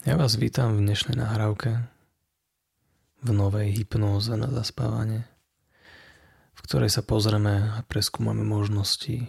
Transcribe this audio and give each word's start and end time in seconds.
Ja 0.00 0.16
vás 0.16 0.40
vítam 0.40 0.80
v 0.80 0.88
dnešnej 0.88 1.20
nahrávke 1.20 1.76
v 3.20 3.28
novej 3.36 3.68
hypnóze 3.68 4.32
na 4.32 4.48
zaspávanie, 4.48 5.28
v 6.56 6.60
ktorej 6.64 6.88
sa 6.88 7.04
pozrieme 7.04 7.76
a 7.76 7.84
preskúmame 7.84 8.40
možnosti 8.40 9.28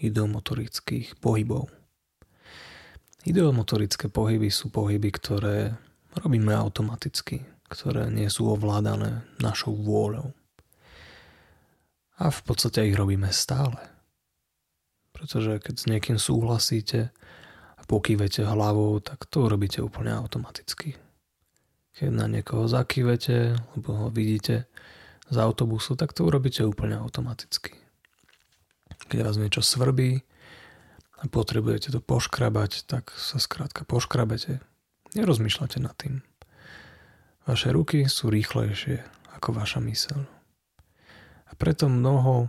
ideomotorických 0.00 1.20
pohybov. 1.20 1.68
Ideomotorické 3.28 4.08
pohyby 4.08 4.48
sú 4.48 4.72
pohyby, 4.72 5.12
ktoré 5.12 5.76
robíme 6.24 6.56
automaticky, 6.56 7.44
ktoré 7.68 8.08
nie 8.08 8.32
sú 8.32 8.48
ovládané 8.48 9.28
našou 9.44 9.76
vôľou. 9.76 10.32
A 12.16 12.32
v 12.32 12.40
podstate 12.48 12.88
ich 12.88 12.96
robíme 12.96 13.28
stále. 13.28 13.76
Pretože 15.12 15.60
keď 15.60 15.74
s 15.76 15.84
niekým 15.84 16.16
súhlasíte 16.16 17.12
pokývete 17.86 18.46
hlavou, 18.46 19.00
tak 19.00 19.26
to 19.26 19.46
robíte 19.46 19.82
úplne 19.82 20.14
automaticky. 20.16 20.96
Keď 21.92 22.08
na 22.08 22.26
niekoho 22.26 22.66
zakývete, 22.66 23.56
lebo 23.76 23.90
ho 23.94 24.08
vidíte 24.08 24.66
z 25.28 25.36
autobusu, 25.36 25.96
tak 25.96 26.16
to 26.16 26.24
urobíte 26.24 26.64
úplne 26.64 26.96
automaticky 26.96 27.82
keď 29.12 29.28
vás 29.28 29.36
niečo 29.36 29.60
svrbí 29.60 30.24
a 31.20 31.28
potrebujete 31.28 31.92
to 31.92 32.00
poškrabať, 32.00 32.88
tak 32.88 33.12
sa 33.12 33.36
skrátka 33.36 33.84
poškrabete. 33.84 34.64
Nerozmýšľate 35.12 35.78
nad 35.84 35.92
tým. 36.00 36.24
Vaše 37.44 37.68
ruky 37.76 38.08
sú 38.08 38.32
rýchlejšie 38.32 39.04
ako 39.36 39.48
vaša 39.52 39.84
myseľ. 39.84 40.20
A 41.44 41.52
preto 41.60 41.92
mnoho 41.92 42.48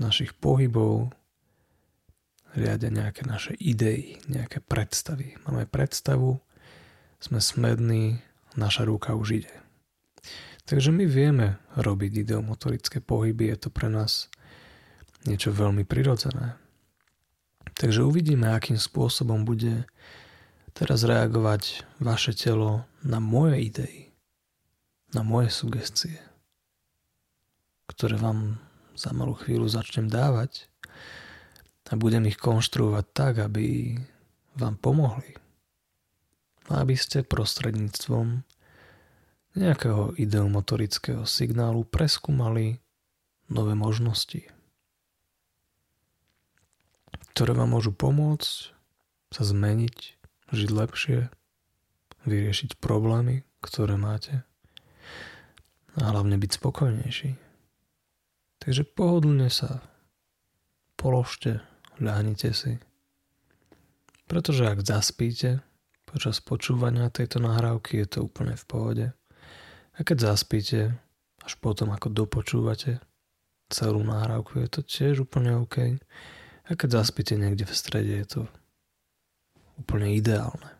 našich 0.00 0.32
pohybov 0.32 1.12
riadia 2.56 2.88
nejaké 2.88 3.22
naše 3.28 3.52
idei, 3.60 4.16
nejaké 4.26 4.64
predstavy. 4.64 5.36
Máme 5.44 5.68
predstavu, 5.68 6.40
sme 7.20 7.38
smední, 7.40 8.24
naša 8.56 8.88
ruka 8.88 9.12
už 9.12 9.44
ide. 9.44 9.54
Takže 10.66 10.90
my 10.90 11.06
vieme 11.06 11.62
robiť 11.78 12.26
ideomotorické 12.26 12.98
pohyby, 12.98 13.54
je 13.54 13.68
to 13.68 13.70
pre 13.70 13.86
nás 13.86 14.26
niečo 15.28 15.54
veľmi 15.54 15.86
prirodzené. 15.86 16.58
Takže 17.76 18.02
uvidíme, 18.02 18.50
akým 18.50 18.80
spôsobom 18.80 19.44
bude 19.44 19.84
teraz 20.72 21.04
reagovať 21.04 21.84
vaše 22.00 22.32
telo 22.32 22.88
na 23.04 23.20
moje 23.20 23.62
idei, 23.62 23.96
na 25.12 25.20
moje 25.20 25.52
sugestie, 25.52 26.18
ktoré 27.86 28.16
vám 28.16 28.58
za 28.96 29.12
malú 29.12 29.36
chvíľu 29.36 29.68
začnem 29.68 30.08
dávať 30.08 30.72
a 31.86 31.92
budem 31.94 32.26
ich 32.26 32.38
konštruovať 32.38 33.04
tak, 33.14 33.34
aby 33.42 33.94
vám 34.58 34.74
pomohli. 34.78 35.38
Aby 36.66 36.98
ste 36.98 37.22
prostredníctvom 37.22 38.42
nejakého 39.54 40.18
ideomotorického 40.18 41.22
signálu 41.24 41.86
preskúmali 41.86 42.82
nové 43.46 43.78
možnosti 43.78 44.50
ktoré 47.36 47.52
vám 47.52 47.76
môžu 47.76 47.92
pomôcť 47.92 48.72
sa 49.28 49.42
zmeniť, 49.44 49.96
žiť 50.56 50.70
lepšie, 50.72 51.28
vyriešiť 52.24 52.80
problémy, 52.80 53.44
ktoré 53.60 54.00
máte 54.00 54.40
a 56.00 56.16
hlavne 56.16 56.40
byť 56.40 56.50
spokojnejší. 56.56 57.36
Takže 58.56 58.88
pohodlne 58.88 59.52
sa 59.52 59.84
položte, 60.96 61.60
ľahnite 62.00 62.50
si. 62.52 62.78
Pretože 64.26 64.66
ak 64.66 64.82
zaspíte 64.82 65.62
počas 66.06 66.42
počúvania 66.42 67.10
tejto 67.10 67.38
nahrávky, 67.42 68.02
je 68.02 68.06
to 68.06 68.18
úplne 68.26 68.54
v 68.58 68.64
pohode. 68.66 69.06
A 69.96 69.98
keď 70.02 70.34
zaspíte, 70.34 70.98
až 71.42 71.52
potom 71.62 71.94
ako 71.94 72.10
dopočúvate 72.10 72.98
celú 73.70 74.02
nahrávku, 74.02 74.62
je 74.62 74.68
to 74.70 74.80
tiež 74.82 75.26
úplne 75.26 75.58
OK. 75.58 75.98
A 76.66 76.70
keď 76.74 77.02
zaspíte 77.02 77.38
niekde 77.38 77.66
v 77.66 77.74
strede, 77.74 78.14
je 78.18 78.26
to 78.26 78.42
úplne 79.78 80.10
ideálne. 80.14 80.72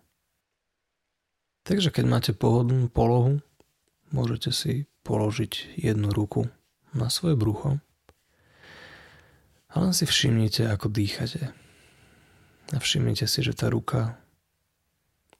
Takže 1.66 1.90
keď 1.90 2.04
máte 2.06 2.32
pohodlnú 2.34 2.86
polohu, 2.90 3.42
môžete 4.14 4.50
si 4.54 4.72
položiť 5.02 5.78
jednu 5.78 6.14
ruku 6.14 6.46
na 6.94 7.10
svoje 7.10 7.34
brucho 7.34 7.82
a 9.70 9.82
len 9.82 9.92
si 9.92 10.06
všimnite, 10.06 10.66
ako 10.68 10.90
dýchate. 10.90 11.52
A 12.74 12.78
všimnite 12.78 13.26
si, 13.26 13.40
že 13.42 13.54
tá 13.54 13.70
ruka 13.70 14.18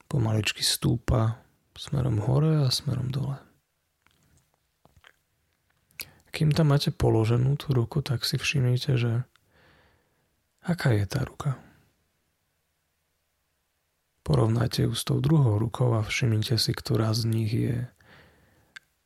pomaličky 0.07 0.63
stúpa 0.63 1.43
smerom 1.77 2.23
hore 2.23 2.65
a 2.65 2.73
smerom 2.73 3.11
dole. 3.11 3.37
Kým 6.31 6.53
tam 6.53 6.71
máte 6.71 6.93
položenú 6.93 7.57
tú 7.57 7.73
ruku, 7.73 8.05
tak 8.05 8.21
si 8.25 8.37
všimnite, 8.37 8.93
že 8.97 9.25
Aká 10.67 10.91
je 10.91 11.07
tá 11.07 11.23
ruka? 11.23 11.55
Porovnajte 14.27 14.83
ju 14.83 14.91
s 14.91 15.07
tou 15.07 15.23
druhou 15.23 15.55
rukou 15.55 15.95
a 15.95 16.03
všimnite 16.03 16.59
si, 16.59 16.75
ktorá 16.75 17.15
z 17.15 17.23
nich 17.23 17.55
je 17.55 17.87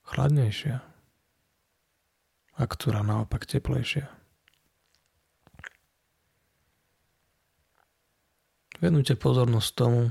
chladnejšia 0.10 0.81
a 2.58 2.64
ktorá 2.66 3.06
naopak 3.06 3.46
teplejšia. 3.46 4.10
Venujte 8.81 9.14
pozornosť 9.14 9.69
tomu, 9.78 10.09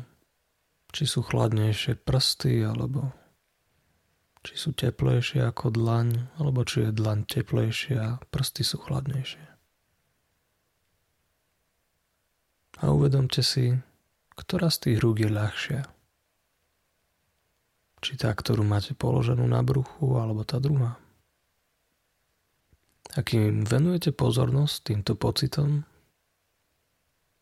či 0.95 1.05
sú 1.05 1.27
chladnejšie 1.27 1.99
prsty, 1.99 2.63
alebo 2.63 3.11
či 4.47 4.55
sú 4.55 4.71
teplejšie 4.73 5.43
ako 5.43 5.75
dlaň, 5.75 6.39
alebo 6.39 6.63
či 6.63 6.87
je 6.87 6.95
dlaň 6.95 7.27
teplejšia 7.27 7.99
a 7.99 8.23
prsty 8.31 8.63
sú 8.63 8.79
chladnejšie. 8.79 9.51
a 12.81 12.89
uvedomte 12.89 13.45
si, 13.45 13.77
ktorá 14.33 14.73
z 14.73 14.89
tých 14.89 14.99
rúk 15.05 15.21
je 15.21 15.29
ľahšia. 15.29 15.81
Či 18.01 18.13
tá, 18.17 18.33
ktorú 18.33 18.65
máte 18.65 18.97
položenú 18.97 19.45
na 19.45 19.61
bruchu, 19.61 20.17
alebo 20.17 20.41
tá 20.41 20.57
druhá. 20.57 20.97
A 23.13 23.21
venujete 23.69 24.17
pozornosť 24.17 24.77
týmto 24.89 25.13
pocitom, 25.19 25.85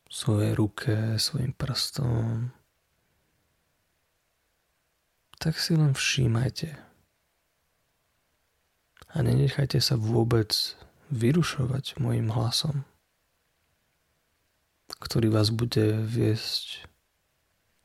svojej 0.08 0.52
ruke, 0.56 1.20
svojim 1.20 1.52
prstom, 1.52 2.50
tak 5.38 5.60
si 5.60 5.76
len 5.76 5.94
všímajte. 5.94 6.74
A 9.12 9.16
nenechajte 9.24 9.80
sa 9.80 9.96
vôbec 9.96 10.52
vyrušovať 11.08 12.00
mojim 12.00 12.28
hlasom 12.28 12.84
ktorý 14.96 15.28
vás 15.28 15.52
bude 15.54 16.00
viesť 16.02 16.88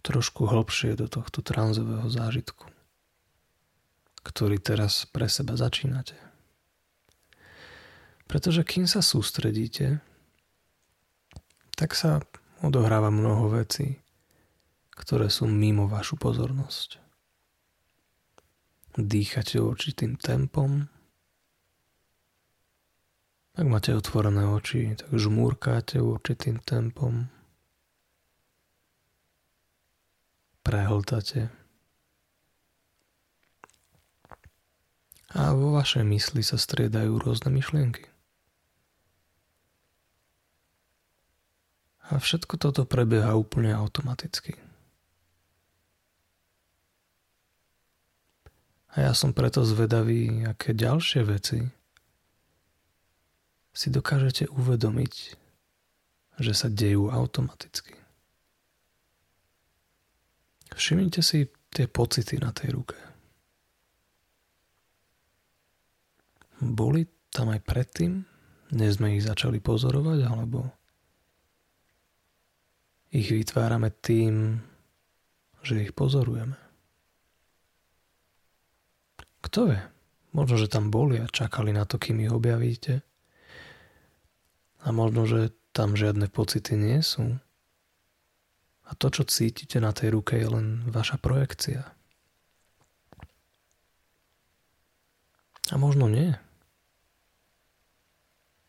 trošku 0.03 0.47
hlbšie 0.47 0.95
do 0.95 1.11
tohto 1.11 1.43
tranzového 1.43 2.07
zážitku, 2.07 2.67
ktorý 4.23 4.57
teraz 4.59 5.03
pre 5.11 5.27
seba 5.27 5.59
začínate. 5.59 6.15
Pretože 8.27 8.63
kým 8.63 8.89
sa 8.89 9.03
sústredíte, 9.03 9.99
tak 11.83 11.99
sa 11.99 12.23
odohráva 12.63 13.11
mnoho 13.11 13.51
vecí, 13.59 13.99
ktoré 14.95 15.27
sú 15.27 15.51
mimo 15.51 15.91
vašu 15.91 16.15
pozornosť. 16.15 17.03
Dýchate 18.95 19.59
určitým 19.59 20.15
tempom, 20.15 20.87
ak 23.59 23.67
máte 23.67 23.91
otvorené 23.91 24.47
oči, 24.47 24.95
tak 24.95 25.11
žmúrkáte 25.11 25.99
určitým 25.99 26.63
tempom. 26.63 27.27
Prehltate. 30.63 31.51
A 35.35 35.51
vo 35.51 35.75
vašej 35.75 36.07
mysli 36.07 36.47
sa 36.47 36.55
striedajú 36.55 37.19
rôzne 37.19 37.51
myšlienky. 37.51 38.12
A 42.13 42.21
všetko 42.21 42.61
toto 42.61 42.85
prebieha 42.85 43.33
úplne 43.33 43.73
automaticky. 43.73 44.53
A 48.93 49.09
ja 49.09 49.17
som 49.17 49.33
preto 49.33 49.65
zvedavý, 49.65 50.45
aké 50.45 50.77
ďalšie 50.77 51.25
veci 51.25 51.65
si 53.73 53.89
dokážete 53.89 54.45
uvedomiť, 54.53 55.13
že 56.37 56.53
sa 56.53 56.69
dejú 56.69 57.09
automaticky. 57.09 57.97
Všimnite 60.77 61.25
si 61.25 61.49
tie 61.73 61.89
pocity 61.89 62.37
na 62.37 62.53
tej 62.53 62.77
ruke. 62.77 62.97
Boli 66.61 67.09
tam 67.33 67.49
aj 67.49 67.65
predtým, 67.65 68.21
než 68.77 69.01
sme 69.01 69.17
ich 69.17 69.25
začali 69.25 69.57
pozorovať, 69.57 70.29
alebo 70.29 70.82
ich 73.13 73.29
vytvárame 73.29 73.93
tým, 73.93 74.57
že 75.61 75.85
ich 75.85 75.93
pozorujeme. 75.93 76.57
Kto 79.45 79.69
vie, 79.69 79.81
možno, 80.33 80.57
že 80.57 80.65
tam 80.65 80.89
boli 80.89 81.21
a 81.21 81.29
čakali 81.29 81.69
na 81.69 81.85
to, 81.85 82.01
kým 82.01 82.25
ich 82.25 82.33
objavíte. 82.33 83.05
A 84.83 84.89
možno, 84.89 85.29
že 85.29 85.53
tam 85.77 85.93
žiadne 85.93 86.25
pocity 86.27 86.73
nie 86.73 87.05
sú. 87.05 87.37
A 88.83 88.91
to, 88.97 89.13
čo 89.13 89.29
cítite 89.29 89.77
na 89.77 89.93
tej 89.93 90.17
ruke, 90.17 90.35
je 90.35 90.49
len 90.49 90.67
vaša 90.89 91.21
projekcia. 91.21 91.93
A 95.71 95.75
možno 95.79 96.09
nie. 96.09 96.35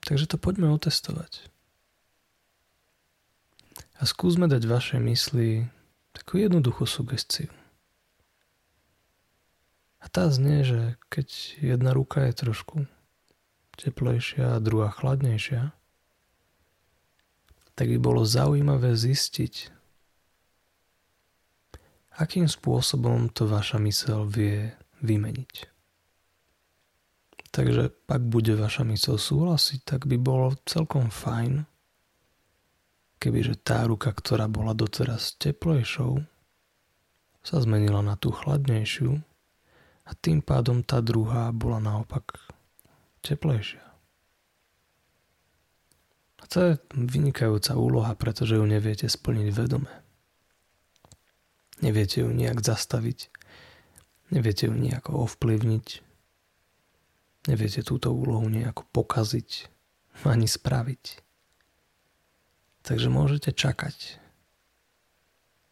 Takže 0.05 0.29
to 0.29 0.37
poďme 0.37 0.71
otestovať. 0.71 1.54
A 3.99 4.03
skúsme 4.03 4.51
dať 4.51 4.67
vašej 4.67 5.01
mysli 5.07 5.71
takú 6.15 6.43
jednoduchú 6.43 6.87
sugestiu. 6.87 7.51
A 10.03 10.07
tá 10.13 10.29
znie, 10.29 10.67
že 10.67 10.81
keď 11.09 11.29
jedna 11.65 11.91
ruka 11.97 12.29
je 12.29 12.35
trošku 12.37 12.77
teplejšia 13.81 14.59
a 14.59 14.63
druhá 14.63 14.93
chladnejšia, 14.93 15.73
tak 17.75 17.87
by 17.91 17.99
bolo 17.99 18.23
zaujímavé 18.23 18.95
zistiť, 18.95 19.75
akým 22.15 22.47
spôsobom 22.47 23.27
to 23.35 23.51
vaša 23.51 23.83
mysel 23.83 24.29
vie 24.31 24.71
vymeniť. 25.03 25.55
Takže 27.55 27.95
ak 28.11 28.23
bude 28.27 28.59
vaša 28.59 28.83
mysel 28.91 29.15
súhlasiť, 29.19 29.87
tak 29.87 30.07
by 30.11 30.19
bolo 30.19 30.59
celkom 30.67 31.11
fajn, 31.11 31.67
kebyže 33.19 33.61
tá 33.61 33.85
ruka, 33.89 34.13
ktorá 34.13 34.49
bola 34.51 34.77
doteraz 34.77 35.37
teplejšou, 35.41 36.21
sa 37.45 37.57
zmenila 37.61 38.01
na 38.01 38.17
tú 38.17 38.33
chladnejšiu 38.33 39.21
a 40.05 40.11
tým 40.17 40.41
pádom 40.41 40.81
tá 40.81 41.05
druhá 41.05 41.53
bola 41.53 41.81
naopak 41.81 42.37
teplejšia. 43.21 43.85
A 46.41 46.45
to 46.45 46.57
je 46.61 46.73
vynikajúca 46.93 47.73
úloha, 47.73 48.13
pretože 48.13 48.61
ju 48.61 48.65
neviete 48.69 49.09
splniť 49.09 49.49
vedome. 49.49 49.89
Neviete 51.81 52.21
ju 52.21 52.29
nejak 52.33 52.61
zastaviť, 52.61 53.33
neviete 54.29 54.69
ju 54.69 54.77
nejako 54.77 55.25
ovplyvniť, 55.25 55.87
neviete 57.49 57.81
túto 57.81 58.13
úlohu 58.13 58.49
nejako 58.53 58.85
pokaziť 58.93 59.73
ani 60.29 60.49
spraviť. 60.49 61.24
Takže 62.85 63.09
môžete 63.09 63.57
čakať 63.57 64.21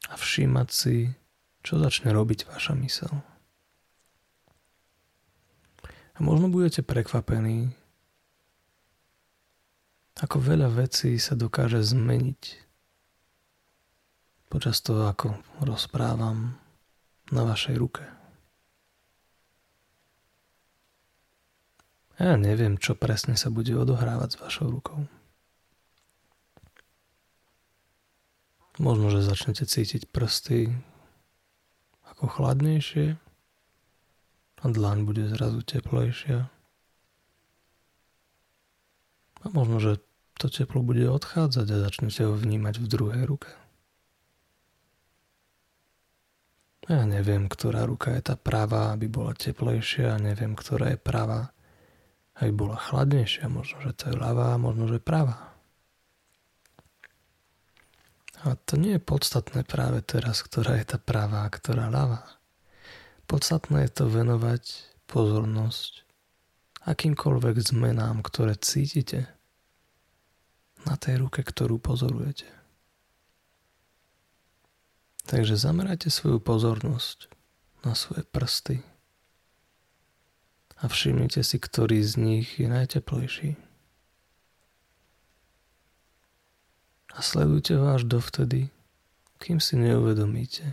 a 0.09 0.17
všímať 0.17 0.69
si, 0.73 1.13
čo 1.61 1.77
začne 1.77 2.11
robiť 2.11 2.49
vaša 2.49 2.73
mysel. 2.81 3.13
A 6.17 6.19
možno 6.25 6.49
budete 6.49 6.81
prekvapení, 6.81 7.77
ako 10.21 10.37
veľa 10.41 10.69
vecí 10.73 11.17
sa 11.17 11.37
dokáže 11.37 11.81
zmeniť 11.85 12.41
počas 14.53 14.85
toho, 14.85 15.09
ako 15.09 15.37
rozprávam 15.65 16.61
na 17.33 17.43
vašej 17.49 17.77
ruke. 17.81 18.05
Ja 22.21 22.37
neviem, 22.37 22.77
čo 22.77 22.93
presne 22.93 23.41
sa 23.41 23.49
bude 23.49 23.73
odohrávať 23.73 24.37
s 24.37 24.41
vašou 24.41 24.69
rukou. 24.69 25.09
Možno, 28.81 29.13
že 29.13 29.21
začnete 29.21 29.69
cítiť 29.69 30.09
prsty 30.09 30.73
ako 32.09 32.25
chladnejšie 32.25 33.21
a 34.63 34.65
dlaň 34.65 35.05
bude 35.05 35.29
zrazu 35.29 35.61
teplejšia. 35.61 36.49
A 39.43 39.47
možno, 39.51 39.83
že 39.83 39.93
to 40.39 40.49
teplo 40.49 40.81
bude 40.81 41.05
odchádzať 41.05 41.67
a 41.69 41.83
začnete 41.85 42.25
ho 42.25 42.33
vnímať 42.33 42.81
v 42.81 42.87
druhej 42.87 43.23
ruke. 43.29 43.51
Ja 46.91 47.07
neviem, 47.07 47.47
ktorá 47.47 47.87
ruka 47.87 48.11
je 48.11 48.27
tá 48.27 48.35
pravá, 48.35 48.91
aby 48.91 49.07
bola 49.07 49.39
teplejšia, 49.39 50.19
a 50.19 50.23
neviem, 50.23 50.59
ktorá 50.59 50.97
je 50.97 50.99
pravá, 50.99 51.55
aby 52.43 52.51
bola 52.51 52.75
chladnejšia. 52.75 53.47
Možno, 53.47 53.79
že 53.87 53.95
to 53.95 54.05
je 54.11 54.19
ľavá, 54.19 54.59
možno, 54.59 54.91
že 54.91 54.99
pravá. 54.99 55.52
A 58.43 58.59
to 58.59 58.75
nie 58.75 58.99
je 58.99 59.03
podstatné 59.03 59.63
práve 59.63 60.03
teraz, 60.03 60.43
ktorá 60.43 60.75
je 60.83 60.87
tá 60.87 60.99
pravá 60.99 61.47
a 61.47 61.53
ktorá 61.53 61.87
ľavá. 61.87 62.27
Podstatné 63.31 63.87
je 63.87 63.93
to 64.03 64.05
venovať 64.11 64.63
pozornosť 65.07 66.03
akýmkoľvek 66.83 67.57
zmenám, 67.63 68.27
ktoré 68.27 68.59
cítite 68.59 69.31
na 70.83 70.99
tej 70.99 71.23
ruke, 71.23 71.47
ktorú 71.47 71.79
pozorujete. 71.79 72.51
Takže 75.23 75.55
zamerajte 75.55 76.11
svoju 76.11 76.43
pozornosť 76.43 77.31
na 77.87 77.95
svoje 77.95 78.27
prsty 78.27 78.83
a 80.83 80.91
všimnite 80.91 81.47
si, 81.47 81.57
ktorý 81.63 82.03
z 82.03 82.13
nich 82.19 82.59
je 82.59 82.67
najteplejší. 82.67 83.55
A 87.13 87.21
sledujte 87.21 87.77
ho 87.77 87.93
až 87.93 88.09
dovtedy, 88.09 88.73
kým 89.37 89.61
si 89.61 89.77
neuvedomíte, 89.77 90.73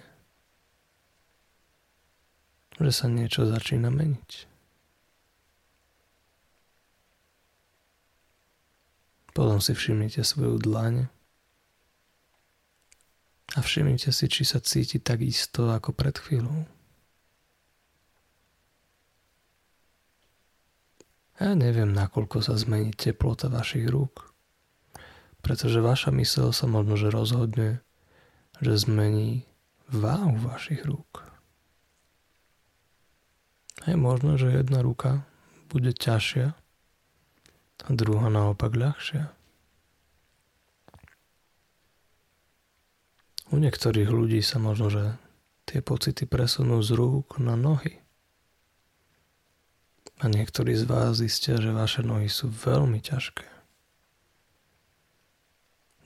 že 2.80 2.92
sa 2.96 3.12
niečo 3.12 3.44
začína 3.44 3.92
meniť. 3.92 4.48
Potom 9.36 9.60
si 9.60 9.76
všimnite 9.76 10.24
svoju 10.24 10.60
dlaň 10.60 11.08
a 13.56 13.60
všimnite 13.60 14.12
si, 14.14 14.26
či 14.30 14.44
sa 14.46 14.62
cíti 14.62 15.02
tak 15.02 15.26
isto 15.26 15.74
ako 15.74 15.92
pred 15.92 16.16
chvíľou. 16.16 16.68
Ja 21.40 21.56
neviem, 21.56 21.96
nakoľko 21.96 22.44
sa 22.44 22.60
zmení 22.60 22.92
teplota 22.92 23.48
vašich 23.48 23.88
rúk, 23.88 24.29
pretože 25.42 25.80
vaša 25.80 26.12
mysel 26.16 26.52
sa 26.52 26.66
možno, 26.68 27.00
že 27.00 27.14
rozhodne, 27.14 27.84
že 28.60 28.76
zmení 28.76 29.48
váhu 29.90 30.38
vašich 30.38 30.86
rúk. 30.86 31.26
Je 33.88 33.96
možno, 33.96 34.36
že 34.36 34.52
jedna 34.52 34.84
ruka 34.84 35.24
bude 35.72 35.96
ťažšia 35.96 36.52
a 37.88 37.90
druhá 37.96 38.28
naopak 38.28 38.76
ľahšia. 38.76 39.32
U 43.50 43.58
niektorých 43.58 44.10
ľudí 44.14 44.46
sa 44.46 44.62
možno, 44.62 44.94
že 44.94 45.04
tie 45.66 45.82
pocity 45.82 46.30
presunú 46.30 46.86
z 46.86 46.94
rúk 46.94 47.42
na 47.42 47.58
nohy. 47.58 47.98
A 50.20 50.28
niektorí 50.28 50.76
z 50.76 50.86
vás 50.86 51.18
zistia, 51.18 51.58
že 51.58 51.74
vaše 51.74 52.06
nohy 52.06 52.30
sú 52.30 52.52
veľmi 52.52 53.00
ťažké. 53.02 53.59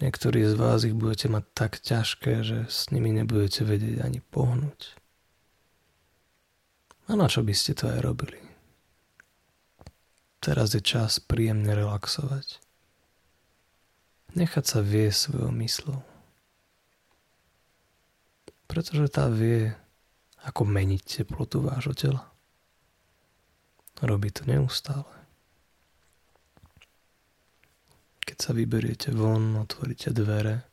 Niektorí 0.01 0.41
z 0.49 0.55
vás 0.57 0.87
ich 0.87 0.97
budete 0.97 1.29
mať 1.29 1.45
tak 1.53 1.71
ťažké, 1.77 2.41
že 2.41 2.57
s 2.65 2.89
nimi 2.89 3.13
nebudete 3.13 3.61
vedieť 3.61 4.01
ani 4.01 4.19
pohnúť. 4.33 4.97
A 7.11 7.19
na 7.19 7.27
čo 7.27 7.43
by 7.43 7.51
ste 7.51 7.75
to 7.75 7.91
aj 7.91 7.99
robili? 7.99 8.39
Teraz 10.43 10.75
je 10.75 10.81
čas 10.83 11.23
príjemne 11.23 11.71
relaxovať. 11.71 12.63
Nechať 14.33 14.65
sa 14.65 14.79
vie 14.81 15.07
svojou 15.13 15.53
myslou. 15.61 16.01
Pretože 18.65 19.07
tá 19.13 19.29
vie, 19.29 19.71
ako 20.41 20.65
meniť 20.65 21.21
teplotu 21.21 21.61
vášho 21.61 21.93
tela. 21.93 22.33
Robí 24.03 24.33
to 24.33 24.43
neustále. 24.43 25.07
Keď 28.27 28.32
sa 28.43 28.51
vyberiete 28.51 29.15
von, 29.15 29.55
otvoríte 29.55 30.11
dvere 30.11 30.67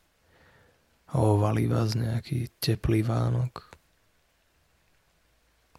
a 1.15 1.23
ovalí 1.23 1.71
vás 1.71 1.95
nejaký 1.95 2.50
teplý 2.59 3.07
vánok, 3.07 3.71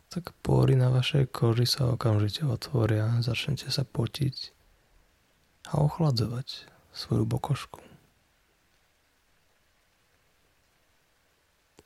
tak 0.08 0.32
pory 0.40 0.80
na 0.80 0.88
vašej 0.88 1.28
koži 1.36 1.68
sa 1.68 1.92
okamžite 1.92 2.48
otvoria, 2.48 3.20
začnete 3.20 3.68
sa 3.68 3.84
potiť 3.84 4.56
a 5.76 5.84
ochladzovať 5.84 6.72
svoju 6.96 7.28
bokošku. 7.28 7.84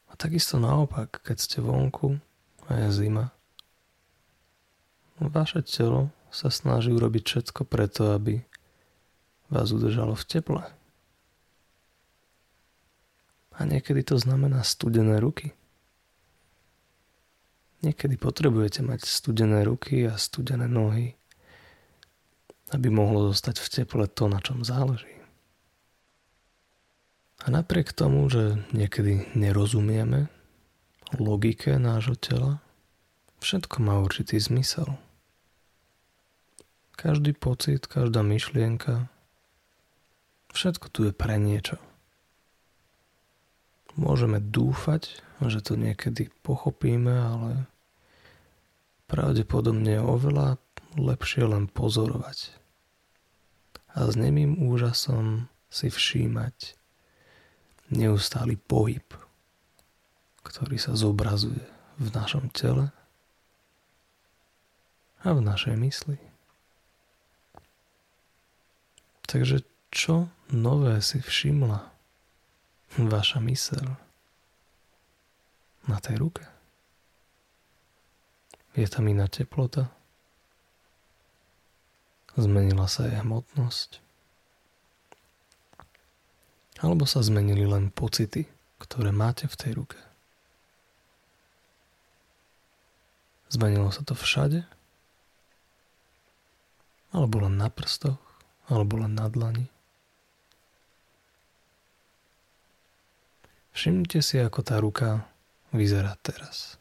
A 0.09 0.13
takisto 0.13 0.61
naopak, 0.61 1.17
keď 1.25 1.37
ste 1.41 1.57
vonku 1.65 2.21
a 2.69 2.77
je 2.85 2.89
zima, 2.93 3.33
vaše 5.17 5.65
telo 5.65 6.13
sa 6.29 6.53
snaží 6.53 6.93
urobiť 6.93 7.23
všetko 7.25 7.61
preto, 7.65 8.13
aby 8.13 8.45
vás 9.49 9.71
udržalo 9.71 10.15
v 10.15 10.25
teple. 10.25 10.63
A 13.55 13.59
niekedy 13.63 14.03
to 14.03 14.19
znamená 14.19 14.63
studené 14.67 15.19
ruky 15.23 15.55
Niekedy 17.85 18.17
potrebujete 18.17 18.81
mať 18.81 19.05
studené 19.05 19.61
ruky 19.61 20.09
a 20.09 20.17
studené 20.17 20.65
nohy, 20.65 21.13
aby 22.73 22.89
mohlo 22.89 23.29
zostať 23.29 23.61
v 23.61 23.67
teple 23.69 24.05
to, 24.09 24.25
na 24.25 24.41
čom 24.41 24.65
záleží. 24.65 25.13
A 27.45 27.53
napriek 27.53 27.93
tomu, 27.93 28.25
že 28.25 28.57
niekedy 28.73 29.29
nerozumieme 29.37 30.33
logike 31.21 31.77
nášho 31.77 32.17
tela, 32.17 32.57
všetko 33.37 33.85
má 33.85 34.01
určitý 34.01 34.41
zmysel. 34.41 34.97
Každý 36.97 37.37
pocit, 37.37 37.85
každá 37.85 38.25
myšlienka, 38.25 39.13
všetko 40.55 40.85
tu 40.89 40.99
je 41.05 41.13
pre 41.13 41.35
niečo. 41.35 41.75
Môžeme 43.99 44.39
dúfať, 44.39 45.23
že 45.43 45.59
to 45.63 45.75
niekedy 45.75 46.31
pochopíme, 46.43 47.11
ale 47.11 47.51
pravdepodobne 49.07 49.99
je 49.99 50.03
oveľa 50.03 50.59
lepšie 50.95 51.43
len 51.47 51.67
pozorovať 51.67 52.65
a 53.95 54.11
s 54.11 54.15
nemým 54.19 54.59
úžasom 54.59 55.47
si 55.71 55.87
všímať 55.87 56.75
neustály 57.95 58.59
pohyb, 58.59 59.07
ktorý 60.43 60.75
sa 60.75 60.99
zobrazuje 60.99 61.63
v 61.95 62.07
našom 62.11 62.51
tele 62.51 62.91
a 65.23 65.31
v 65.31 65.39
našej 65.39 65.75
mysli. 65.79 66.19
Takže 69.25 69.63
čo 69.91 70.29
nové 70.53 71.01
si 71.01 71.19
všimla 71.21 71.79
vaša 73.01 73.39
myseľ 73.43 73.85
na 75.89 75.97
tej 75.99 76.15
ruke? 76.21 76.45
Je 78.75 78.87
tam 78.91 79.07
iná 79.07 79.27
teplota? 79.31 79.87
Zmenila 82.35 82.91
sa 82.91 83.07
jej 83.07 83.15
hmotnosť? 83.23 84.03
Alebo 86.83 87.07
sa 87.07 87.23
zmenili 87.23 87.63
len 87.63 87.87
pocity, 87.87 88.43
ktoré 88.83 89.15
máte 89.15 89.47
v 89.47 89.55
tej 89.55 89.71
ruke? 89.79 89.99
Zmenilo 93.47 93.87
sa 93.95 94.03
to 94.03 94.11
všade? 94.11 94.67
Alebo 97.15 97.47
len 97.47 97.55
na 97.55 97.71
prstoch? 97.71 98.19
Alebo 98.67 98.99
len 98.99 99.15
na 99.15 99.31
dlani? 99.31 99.71
Všimnite 103.75 104.23
si, 104.23 104.39
ako 104.39 104.63
tá 104.63 104.79
ruka 104.79 105.27
vyzerá 105.75 106.15
teraz. 106.23 106.79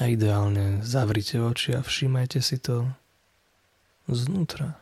A 0.00 0.08
ideálne 0.08 0.80
zavrite 0.80 1.36
oči 1.36 1.76
a 1.76 1.84
všímajte 1.84 2.40
si 2.40 2.56
to 2.56 2.88
znútra. 4.08 4.80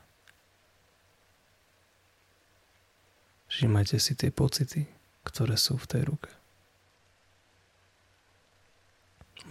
Všímajte 3.50 3.98
si 3.98 4.14
tie 4.14 4.30
pocity, 4.30 4.86
ktoré 5.26 5.58
sú 5.58 5.74
v 5.74 5.90
tej 5.90 6.02
ruke. 6.06 6.30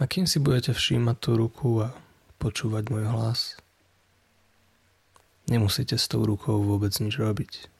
A 0.00 0.08
kým 0.08 0.24
si 0.24 0.40
budete 0.40 0.72
všímať 0.72 1.16
tú 1.20 1.36
ruku 1.36 1.84
a 1.84 1.92
počúvať 2.40 2.88
môj 2.88 3.04
hlas, 3.12 3.60
nemusíte 5.52 6.00
s 6.00 6.08
tou 6.08 6.24
rukou 6.24 6.64
vôbec 6.64 6.96
nič 6.96 7.20
robiť. 7.20 7.77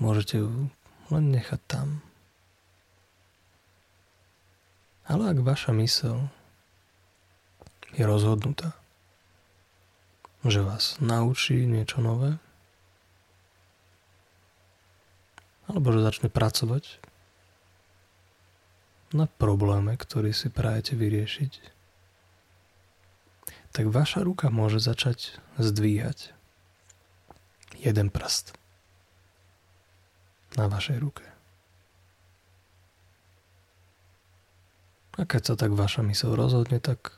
Môžete 0.00 0.40
ju 0.40 0.70
len 1.12 1.24
nechať 1.28 1.60
tam. 1.68 2.00
Ale 5.04 5.34
ak 5.34 5.44
vaša 5.44 5.76
mysel 5.76 6.30
je 7.92 8.06
rozhodnutá, 8.06 8.72
že 10.46 10.64
vás 10.64 10.96
naučí 11.02 11.68
niečo 11.68 12.00
nové, 12.00 12.40
alebo 15.68 15.92
že 15.92 16.00
začne 16.00 16.28
pracovať 16.32 17.02
na 19.12 19.28
probléme, 19.28 19.92
ktorý 19.92 20.32
si 20.32 20.48
prajete 20.48 20.96
vyriešiť, 20.96 21.52
tak 23.72 23.88
vaša 23.88 24.24
ruka 24.24 24.48
môže 24.48 24.80
začať 24.80 25.36
zdvíhať 25.60 26.32
jeden 27.80 28.08
prst 28.08 28.61
na 30.56 30.68
vašej 30.68 30.98
ruke. 31.00 31.26
A 35.20 35.28
keď 35.28 35.52
sa 35.52 35.54
tak 35.60 35.76
vaša 35.76 36.00
mysl 36.08 36.32
rozhodne, 36.32 36.80
tak 36.80 37.12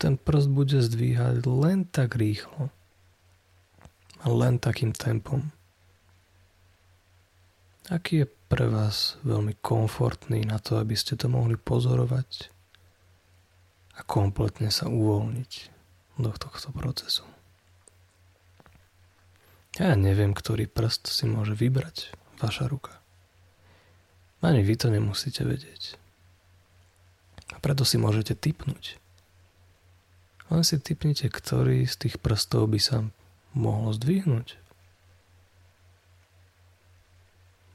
ten 0.00 0.18
prst 0.18 0.50
bude 0.50 0.80
zdvíhať 0.80 1.44
len 1.46 1.86
tak 1.86 2.18
rýchlo 2.18 2.72
a 4.20 4.26
len 4.26 4.58
takým 4.58 4.90
tempom, 4.90 5.52
aký 7.92 8.24
je 8.24 8.26
pre 8.50 8.66
vás 8.66 9.20
veľmi 9.22 9.60
komfortný 9.62 10.42
na 10.42 10.58
to, 10.58 10.82
aby 10.82 10.98
ste 10.98 11.14
to 11.14 11.30
mohli 11.30 11.54
pozorovať 11.54 12.50
a 13.94 14.00
kompletne 14.02 14.72
sa 14.72 14.90
uvoľniť 14.90 15.52
do 16.18 16.32
tohto 16.34 16.74
procesu. 16.74 17.22
Ja 19.80 19.96
neviem, 19.96 20.36
ktorý 20.36 20.68
prst 20.68 21.08
si 21.08 21.24
môže 21.24 21.56
vybrať 21.56 22.12
vaša 22.36 22.68
ruka. 22.68 23.00
Ani 24.44 24.60
vy 24.60 24.76
to 24.76 24.92
nemusíte 24.92 25.40
vedieť. 25.40 25.96
A 27.56 27.64
preto 27.64 27.88
si 27.88 27.96
môžete 27.96 28.36
typnúť. 28.36 29.00
Len 30.52 30.60
si 30.68 30.76
typnite, 30.76 31.32
ktorý 31.32 31.88
z 31.88 31.96
tých 31.96 32.20
prstov 32.20 32.68
by 32.68 32.76
sa 32.76 33.08
mohlo 33.56 33.96
zdvihnúť. 33.96 34.60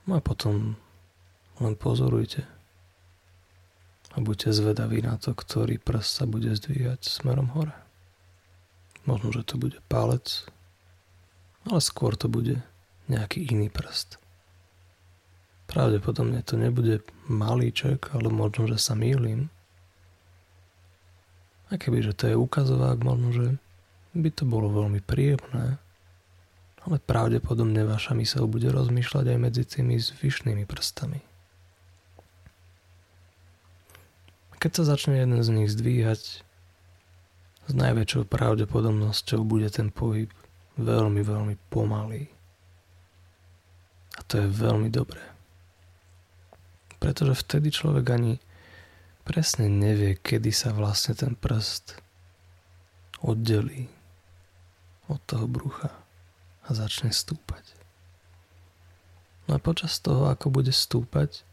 No 0.05 0.17
a 0.17 0.21
potom 0.21 0.77
len 1.57 1.73
pozorujte. 1.73 2.45
A 4.13 4.21
buďte 4.21 4.53
zvedaví 4.53 5.01
na 5.01 5.17
to, 5.17 5.33
ktorý 5.33 5.81
prst 5.81 6.21
sa 6.21 6.25
bude 6.29 6.53
zdvíjať 6.53 7.01
smerom 7.01 7.49
hore. 7.57 7.73
Možno, 9.09 9.33
že 9.33 9.41
to 9.41 9.57
bude 9.57 9.81
palec, 9.89 10.45
ale 11.65 11.79
skôr 11.81 12.13
to 12.13 12.29
bude 12.29 12.61
nejaký 13.09 13.45
iný 13.49 13.69
prst. 13.69 14.21
Pravdepodobne 15.65 16.45
to 16.45 16.57
nebude 16.57 17.01
malíček, 17.25 18.13
ale 18.13 18.29
možno, 18.29 18.69
že 18.69 18.77
sa 18.77 18.93
mýlim. 18.93 19.49
A 21.73 21.81
kebyže 21.81 22.13
to 22.13 22.29
je 22.29 22.35
ukazovák, 22.37 23.01
možno, 23.01 23.29
že 23.33 23.47
by 24.13 24.29
to 24.29 24.45
bolo 24.45 24.69
veľmi 24.69 25.01
príjemné, 25.01 25.81
ale 26.85 27.01
pravdepodobne 27.01 27.81
vaša 27.83 28.13
mysel 28.21 28.45
bude 28.45 28.69
rozmýšľať 28.69 29.25
aj 29.33 29.37
medzi 29.41 29.63
tými 29.65 29.97
zvyšnými 29.97 30.69
prstami. 30.69 31.19
Keď 34.61 34.71
sa 34.81 34.83
začne 34.95 35.21
jeden 35.21 35.41
z 35.41 35.49
nich 35.49 35.69
zdvíhať, 35.73 36.21
s 37.65 37.73
najväčšou 37.73 38.29
pravdepodobnosťou 38.29 39.41
bude 39.41 39.69
ten 39.73 39.89
pohyb 39.89 40.29
veľmi, 40.79 41.21
veľmi 41.21 41.55
pomalý. 41.71 42.27
A 44.15 44.21
to 44.27 44.39
je 44.39 44.47
veľmi 44.47 44.87
dobré. 44.87 45.21
Pretože 46.99 47.43
vtedy 47.43 47.69
človek 47.69 48.05
ani 48.15 48.33
presne 49.27 49.67
nevie, 49.67 50.15
kedy 50.15 50.53
sa 50.53 50.71
vlastne 50.71 51.17
ten 51.17 51.33
prst 51.35 51.99
oddelí 53.25 53.89
od 55.09 55.19
toho 55.25 55.45
brucha 55.49 55.91
a 56.65 56.69
začne 56.73 57.13
stúpať. 57.13 57.61
No 59.45 59.57
a 59.57 59.59
počas 59.61 60.01
toho, 60.01 60.29
ako 60.29 60.49
bude 60.49 60.73
stúpať, 60.73 61.45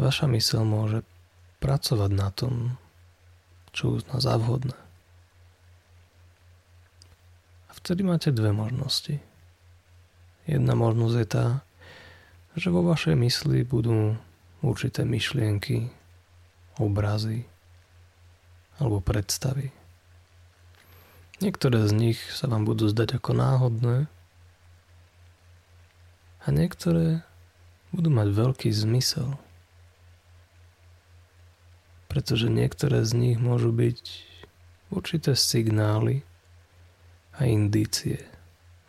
vaša 0.00 0.28
mysel 0.32 0.64
môže 0.64 1.04
pracovať 1.60 2.10
na 2.12 2.28
tom, 2.32 2.80
čo 3.76 4.00
uzná 4.00 4.16
za 4.16 4.40
vhodné. 4.40 4.76
A 7.68 7.72
vtedy 7.86 8.02
máte 8.02 8.34
dve 8.34 8.50
možnosti. 8.50 9.22
Jedna 10.42 10.74
možnosť 10.74 11.16
je 11.22 11.26
tá, 11.30 11.46
že 12.58 12.74
vo 12.74 12.82
vašej 12.82 13.14
mysli 13.14 13.62
budú 13.62 14.18
určité 14.58 15.06
myšlienky, 15.06 15.94
obrazy 16.82 17.46
alebo 18.82 18.98
predstavy. 18.98 19.70
Niektoré 21.38 21.86
z 21.86 21.94
nich 21.94 22.18
sa 22.34 22.50
vám 22.50 22.66
budú 22.66 22.90
zdať 22.90 23.22
ako 23.22 23.30
náhodné 23.38 23.96
a 26.42 26.46
niektoré 26.50 27.22
budú 27.94 28.10
mať 28.10 28.28
veľký 28.34 28.68
zmysel. 28.74 29.38
Pretože 32.10 32.50
niektoré 32.50 33.06
z 33.06 33.14
nich 33.14 33.38
môžu 33.38 33.70
byť 33.70 33.98
určité 34.90 35.38
signály 35.38 36.26
a 37.36 37.44
indície 37.44 38.24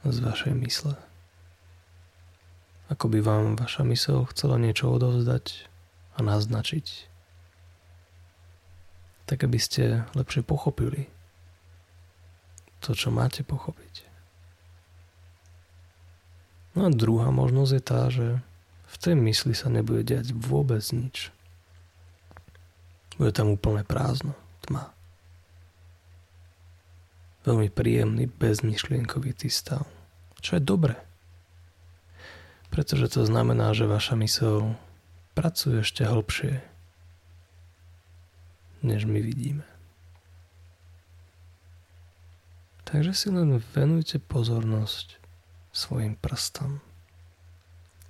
z 0.08 0.18
vašej 0.24 0.56
mysle. 0.64 0.96
ako 2.88 3.12
by 3.12 3.20
vám 3.20 3.46
vaša 3.60 3.84
mysel 3.84 4.24
chcela 4.32 4.56
niečo 4.56 4.88
odovzdať 4.88 5.68
a 6.16 6.24
naznačiť. 6.24 6.88
Tak 9.28 9.44
aby 9.44 9.60
ste 9.60 10.08
lepšie 10.16 10.40
pochopili 10.48 11.12
to, 12.80 12.96
čo 12.96 13.12
máte 13.12 13.44
pochopiť. 13.44 14.08
No 16.80 16.88
a 16.88 16.90
druhá 16.94 17.28
možnosť 17.28 17.72
je 17.76 17.84
tá, 17.84 18.02
že 18.08 18.28
v 18.88 18.96
tej 18.96 19.16
mysli 19.20 19.52
sa 19.52 19.68
nebude 19.68 20.08
diať 20.08 20.32
vôbec 20.32 20.80
nič. 20.96 21.36
Bude 23.20 23.34
tam 23.36 23.52
úplne 23.52 23.84
prázdno, 23.84 24.38
tma. 24.64 24.97
Veľmi 27.48 27.72
príjemný, 27.72 28.28
bezmyšlienkovitý 28.28 29.48
stav. 29.48 29.88
Čo 30.44 30.60
je 30.60 30.68
dobré. 30.68 31.00
Pretože 32.68 33.08
to 33.08 33.24
znamená, 33.24 33.72
že 33.72 33.88
vaša 33.88 34.20
mysel 34.20 34.76
pracuje 35.32 35.80
ešte 35.80 36.04
hlbšie, 36.04 36.60
než 38.84 39.08
my 39.08 39.24
vidíme. 39.24 39.64
Takže 42.84 43.16
si 43.16 43.28
len 43.32 43.64
venujte 43.72 44.20
pozornosť 44.20 45.16
svojim 45.72 46.20
prstom. 46.20 46.84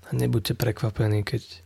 A 0.08 0.16
nebuďte 0.16 0.58
prekvapení, 0.58 1.22
keď 1.22 1.62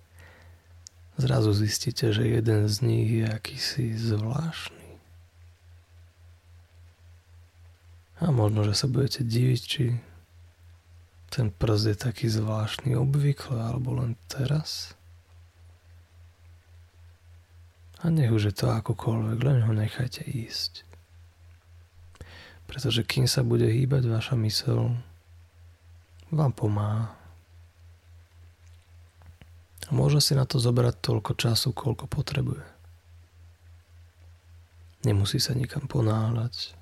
zrazu 1.21 1.53
zistíte, 1.53 2.09
že 2.09 2.25
jeden 2.25 2.65
z 2.67 2.75
nich 2.81 3.09
je 3.21 3.27
akýsi 3.31 3.95
zvláštny. 3.95 4.80
A 8.21 8.29
možno, 8.29 8.61
že 8.61 8.77
sa 8.77 8.85
budete 8.85 9.25
diviť, 9.25 9.61
či 9.65 9.97
ten 11.31 11.49
prst 11.49 11.85
je 11.89 11.97
taký 11.97 12.27
zvláštny 12.29 12.93
obvykle, 12.93 13.57
alebo 13.57 13.97
len 13.97 14.19
teraz. 14.29 14.93
A 18.05 18.13
nech 18.13 18.29
už 18.29 18.51
je 18.51 18.55
to 18.57 18.69
akokoľvek, 18.69 19.37
len 19.41 19.65
ho 19.65 19.73
nechajte 19.73 20.21
ísť. 20.21 20.85
Pretože 22.69 23.07
kým 23.07 23.25
sa 23.25 23.41
bude 23.41 23.65
hýbať 23.65 24.05
vaša 24.05 24.35
mysel, 24.43 24.93
vám 26.29 26.53
pomáha. 26.53 27.15
A 29.87 29.89
môže 29.91 30.21
si 30.21 30.37
na 30.37 30.45
to 30.45 30.61
zobrať 30.61 30.99
toľko 30.99 31.31
času, 31.35 31.73
koľko 31.73 32.05
potrebuje. 32.05 32.63
Nemusí 35.07 35.41
sa 35.41 35.57
nikam 35.57 35.89
ponáhľať. 35.89 36.80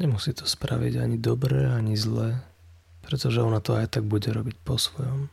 Nemusí 0.00 0.32
to 0.32 0.48
spraviť 0.48 1.02
ani 1.02 1.16
dobre, 1.20 1.68
ani 1.68 1.98
zle, 1.98 2.40
pretože 3.04 3.42
ona 3.42 3.60
to 3.60 3.76
aj 3.76 3.98
tak 3.98 4.04
bude 4.08 4.30
robiť 4.32 4.56
po 4.64 4.80
svojom. 4.80 5.28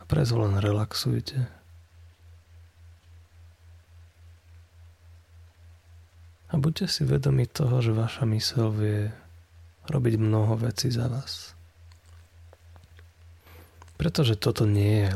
A 0.00 0.02
preto 0.08 0.36
len 0.40 0.60
relaxujte. 0.60 1.48
A 6.52 6.54
buďte 6.54 6.86
si 6.86 7.02
vedomi 7.02 7.50
toho, 7.50 7.82
že 7.82 7.90
vaša 7.90 8.30
mysel 8.30 8.70
vie 8.70 9.10
robiť 9.90 10.14
mnoho 10.22 10.54
vecí 10.54 10.86
za 10.86 11.10
vás. 11.10 11.52
Pretože 13.98 14.38
toto 14.38 14.62
nie 14.62 15.08
je 15.08 15.12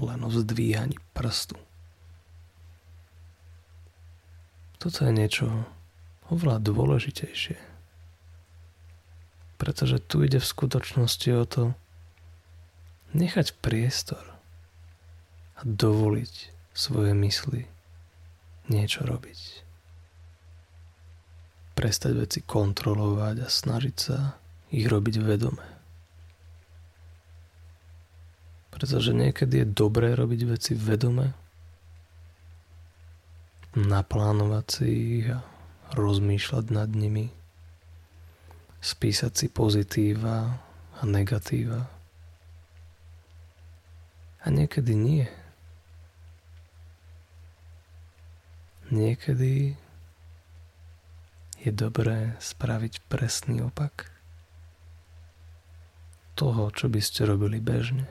len 0.00 0.20
o 0.24 0.30
zdvíhaní 0.32 0.96
prstu. 1.12 1.65
Toto 4.86 5.02
je 5.02 5.10
niečo 5.10 5.50
oveľa 6.30 6.62
dôležitejšie. 6.62 7.58
Pretože 9.58 9.98
tu 9.98 10.22
ide 10.22 10.38
v 10.38 10.46
skutočnosti 10.46 11.26
o 11.34 11.42
to 11.42 11.62
nechať 13.10 13.58
priestor 13.58 14.22
a 15.58 15.66
dovoliť 15.66 16.54
svoje 16.70 17.18
mysli 17.18 17.66
niečo 18.70 19.02
robiť 19.02 19.66
prestať 21.74 22.12
veci 22.22 22.38
kontrolovať 22.46 23.42
a 23.42 23.50
snažiť 23.50 23.96
sa 23.98 24.38
ich 24.70 24.86
robiť 24.86 25.18
vedome. 25.18 25.66
Pretože 28.70 29.10
niekedy 29.10 29.66
je 29.66 29.66
dobré 29.66 30.14
robiť 30.14 30.46
veci 30.46 30.78
vedome, 30.78 31.34
naplánovať 33.76 34.66
si 34.72 34.88
ich 35.20 35.28
a 35.28 35.44
rozmýšľať 35.92 36.64
nad 36.72 36.88
nimi, 36.88 37.28
spísať 38.80 39.32
si 39.36 39.46
pozitíva 39.52 40.56
a 40.96 41.02
negatíva. 41.04 41.84
A 44.40 44.46
niekedy 44.48 44.96
nie. 44.96 45.28
Niekedy 48.88 49.76
je 51.60 51.70
dobré 51.74 52.38
spraviť 52.38 53.02
presný 53.10 53.60
opak 53.66 54.08
toho, 56.38 56.70
čo 56.70 56.86
by 56.86 57.00
ste 57.02 57.26
robili 57.26 57.58
bežne. 57.58 58.06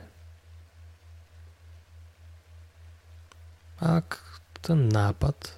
Ak 3.80 4.20
ten 4.60 4.92
nápad, 4.92 5.55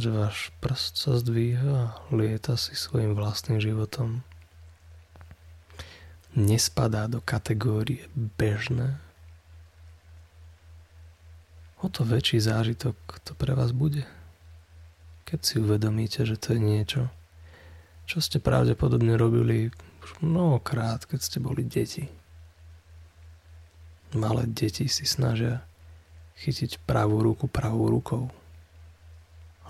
že 0.00 0.08
váš 0.08 0.50
prst 0.64 0.96
sa 0.96 1.12
zdvíha 1.20 1.72
a 1.72 1.94
lieta 2.14 2.56
si 2.56 2.72
svojim 2.72 3.12
vlastným 3.12 3.60
životom, 3.60 4.24
nespadá 6.32 7.08
do 7.08 7.20
kategórie 7.20 8.08
bežné, 8.16 8.96
o 11.82 11.90
to 11.90 12.06
väčší 12.06 12.40
zážitok 12.40 12.94
to 13.26 13.34
pre 13.34 13.52
vás 13.52 13.74
bude 13.74 14.06
keď 15.32 15.40
si 15.40 15.56
uvedomíte, 15.64 16.28
že 16.28 16.36
to 16.36 16.52
je 16.52 16.60
niečo, 16.60 17.08
čo 18.04 18.20
ste 18.20 18.36
pravdepodobne 18.36 19.16
robili 19.16 19.72
už 20.04 20.20
mnohokrát, 20.20 21.08
keď 21.08 21.20
ste 21.24 21.38
boli 21.40 21.64
deti. 21.64 22.04
Malé 24.12 24.44
deti 24.44 24.92
si 24.92 25.08
snažia 25.08 25.64
chytiť 26.36 26.84
pravú 26.84 27.24
ruku 27.24 27.48
pravou 27.48 27.88
rukou, 27.88 28.28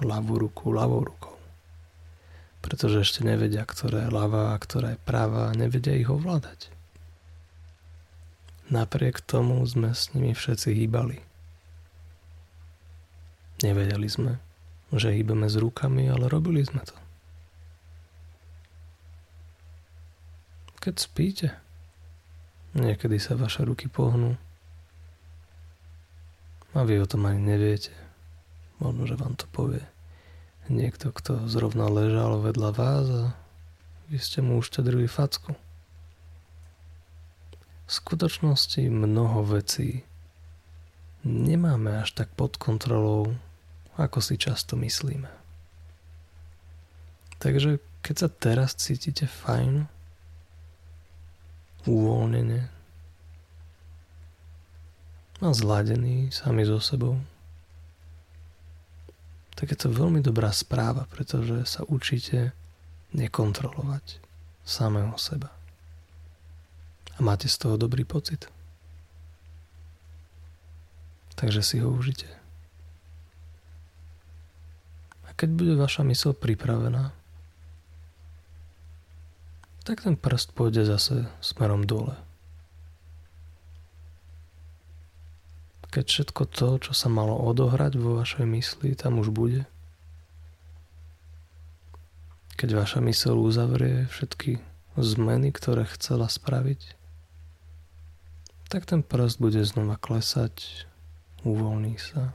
ľavú 0.02 0.38
ruku 0.38 0.74
ľavou 0.74 1.06
rukou. 1.06 1.36
Pretože 2.62 3.02
ešte 3.02 3.26
nevedia, 3.26 3.66
ktorá 3.66 4.06
je 4.06 4.14
ľavá 4.14 4.54
a 4.54 4.60
ktorá 4.62 4.94
je 4.94 5.00
pravá 5.02 5.50
a 5.50 5.56
nevedia 5.58 5.98
ich 5.98 6.06
ovládať. 6.06 6.70
Napriek 8.70 9.20
tomu 9.20 9.60
sme 9.66 9.92
s 9.92 10.14
nimi 10.14 10.32
všetci 10.32 10.70
hýbali. 10.72 11.18
Nevedeli 13.66 14.08
sme, 14.08 14.40
že 14.94 15.12
hýbeme 15.12 15.50
s 15.50 15.60
rukami, 15.60 16.08
ale 16.08 16.30
robili 16.30 16.64
sme 16.64 16.80
to. 16.86 16.96
Keď 20.82 20.94
spíte, 20.98 21.48
niekedy 22.74 23.20
sa 23.20 23.38
vaše 23.38 23.62
ruky 23.62 23.86
pohnú 23.86 24.34
a 26.72 26.80
vy 26.82 26.98
o 26.98 27.06
tom 27.06 27.28
ani 27.28 27.38
neviete. 27.38 27.92
Možno, 28.80 29.06
že 29.06 29.14
vám 29.14 29.36
to 29.36 29.46
povie 29.52 29.91
niekto, 30.68 31.10
kto 31.10 31.48
zrovna 31.50 31.90
ležal 31.90 32.38
vedľa 32.38 32.70
vás 32.76 33.06
a 33.10 33.24
vy 34.12 34.18
ste 34.20 34.44
mu 34.44 34.60
uštedrili 34.60 35.08
facku. 35.08 35.56
V 37.86 37.90
skutočnosti 37.90 38.84
mnoho 38.86 39.42
vecí 39.42 40.04
nemáme 41.24 42.02
až 42.02 42.12
tak 42.12 42.30
pod 42.36 42.60
kontrolou, 42.60 43.34
ako 43.96 44.18
si 44.20 44.36
často 44.36 44.78
myslíme. 44.78 45.28
Takže 47.42 47.82
keď 48.02 48.14
sa 48.18 48.28
teraz 48.30 48.78
cítite 48.78 49.26
fajn, 49.26 49.90
uvoľnene 51.86 52.60
a 55.42 55.50
zladený 55.50 56.30
sami 56.30 56.62
so 56.62 56.78
sebou, 56.78 57.18
tak 59.54 59.70
je 59.70 59.78
to 59.78 59.88
veľmi 59.92 60.24
dobrá 60.24 60.48
správa, 60.50 61.04
pretože 61.12 61.68
sa 61.68 61.84
učíte 61.84 62.56
nekontrolovať 63.12 64.18
samého 64.64 65.14
seba. 65.20 65.52
A 67.16 67.20
máte 67.20 67.46
z 67.48 67.60
toho 67.60 67.76
dobrý 67.76 68.08
pocit. 68.08 68.48
Takže 71.36 71.60
si 71.60 71.76
ho 71.82 71.92
užite. 71.92 72.28
A 75.28 75.34
keď 75.36 75.48
bude 75.52 75.74
vaša 75.76 76.06
mysl 76.08 76.32
pripravená, 76.32 77.12
tak 79.82 80.06
ten 80.06 80.14
prst 80.14 80.54
pôjde 80.54 80.86
zase 80.86 81.26
smerom 81.42 81.82
dole. 81.84 82.14
Keď 85.92 86.04
všetko 86.08 86.42
to, 86.48 86.68
čo 86.80 86.92
sa 86.96 87.12
malo 87.12 87.36
odohrať 87.36 88.00
vo 88.00 88.16
vašej 88.16 88.48
mysli, 88.48 88.96
tam 88.96 89.20
už 89.20 89.28
bude, 89.28 89.68
keď 92.56 92.80
vaša 92.80 93.04
mysel 93.04 93.36
uzavrie 93.36 94.08
všetky 94.08 94.56
zmeny, 94.96 95.52
ktoré 95.52 95.84
chcela 95.84 96.32
spraviť, 96.32 96.96
tak 98.72 98.88
ten 98.88 99.04
prst 99.04 99.36
bude 99.36 99.60
znova 99.68 100.00
klesať, 100.00 100.88
uvoľní 101.44 102.00
sa. 102.00 102.32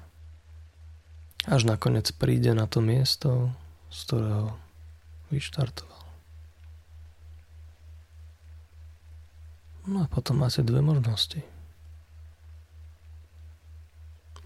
Až 1.49 1.65
nakoniec 1.65 2.13
príde 2.13 2.53
na 2.53 2.69
to 2.69 2.77
miesto, 2.77 3.55
z 3.89 3.97
ktorého 4.05 4.47
vyštartoval. 5.33 6.03
No 9.87 10.03
a 10.03 10.07
potom 10.11 10.43
máte 10.43 10.59
dve 10.59 10.83
možnosti. 10.83 11.39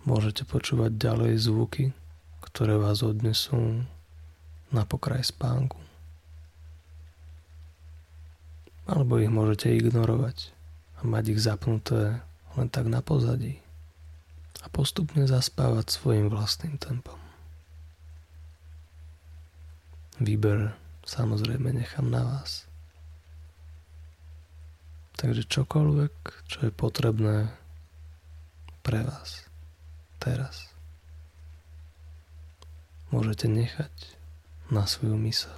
Môžete 0.01 0.49
počúvať 0.49 0.97
ďalej 0.97 1.45
zvuky, 1.45 1.93
ktoré 2.41 2.73
vás 2.81 3.05
odnesú 3.05 3.85
na 4.73 4.81
pokraj 4.81 5.29
spánku. 5.29 5.77
Alebo 8.89 9.21
ich 9.21 9.29
môžete 9.29 9.69
ignorovať 9.69 10.57
a 10.97 11.05
mať 11.05 11.37
ich 11.37 11.39
zapnuté 11.45 12.17
len 12.57 12.67
tak 12.73 12.89
na 12.89 13.05
pozadí 13.05 13.61
a 14.65 14.73
postupne 14.73 15.21
zaspávať 15.29 15.93
svojim 15.93 16.33
vlastným 16.33 16.81
tempom. 16.81 17.21
Výber 20.17 20.73
samozrejme 21.05 21.77
nechám 21.77 22.09
na 22.09 22.25
vás. 22.25 22.65
Takže 25.21 25.45
čokoľvek, 25.45 26.13
čo 26.49 26.57
je 26.65 26.71
potrebné 26.73 27.53
pre 28.81 29.05
vás 29.05 29.50
teraz, 30.21 30.69
môžete 33.09 33.49
nechať 33.49 33.89
na 34.69 34.85
svoju 34.85 35.17
mysel. 35.25 35.57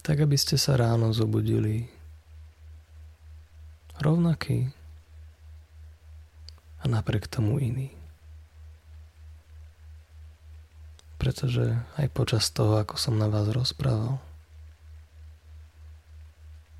Tak, 0.00 0.22
aby 0.22 0.38
ste 0.38 0.54
sa 0.54 0.78
ráno 0.78 1.10
zobudili 1.10 1.90
rovnaký 4.00 4.72
a 6.80 6.88
napriek 6.88 7.28
tomu 7.28 7.60
iný. 7.60 7.92
Pretože 11.20 11.76
aj 12.00 12.08
počas 12.16 12.48
toho, 12.48 12.80
ako 12.80 12.96
som 12.96 13.20
na 13.20 13.28
vás 13.28 13.44
rozprával, 13.52 14.16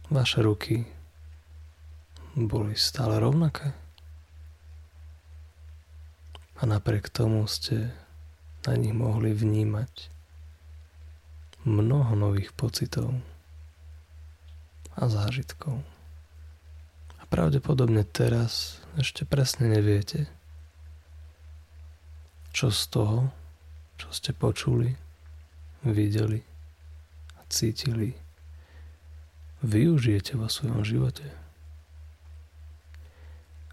vaše 0.09 0.41
ruky 0.41 0.89
boli 2.33 2.73
stále 2.73 3.21
rovnaké. 3.21 3.77
A 6.61 6.69
napriek 6.69 7.09
tomu 7.09 7.49
ste 7.49 7.89
na 8.69 8.77
nich 8.77 8.93
mohli 8.93 9.33
vnímať 9.33 10.13
mnoho 11.65 12.13
nových 12.17 12.53
pocitov 12.53 13.17
a 14.97 15.09
zážitkov 15.09 15.81
pravdepodobne 17.31 18.03
teraz 18.03 18.83
ešte 18.99 19.23
presne 19.23 19.71
neviete, 19.71 20.27
čo 22.51 22.75
z 22.75 22.83
toho, 22.91 23.19
čo 23.95 24.11
ste 24.11 24.35
počuli, 24.35 24.91
videli 25.87 26.43
a 27.39 27.41
cítili, 27.47 28.19
využijete 29.63 30.35
vo 30.35 30.51
svojom 30.51 30.83
živote. 30.83 31.25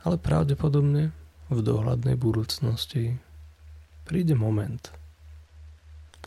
Ale 0.05 0.21
pravdepodobne 0.21 1.09
v 1.47 1.59
dohľadnej 1.63 2.19
budúcnosti 2.19 3.15
príde 4.03 4.35
moment, 4.35 4.91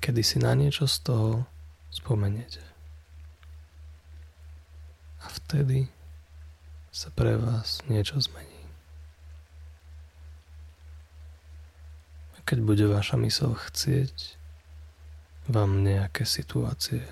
kedy 0.00 0.20
si 0.24 0.40
na 0.40 0.56
niečo 0.56 0.88
z 0.88 0.96
toho 1.04 1.30
spomeniete. 1.92 2.64
A 5.20 5.28
vtedy 5.28 5.92
sa 6.88 7.12
pre 7.12 7.37
vás 7.37 7.85
niečo 7.87 8.16
zmení. 8.16 8.64
A 12.35 12.38
keď 12.48 12.64
bude 12.64 12.85
vaša 12.88 13.20
mysl 13.20 13.52
chcieť 13.52 14.40
vám 15.52 15.85
nejaké 15.85 16.24
situácie 16.24 17.04